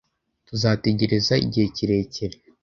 [0.47, 2.35] Tuzategereza igihe kirekire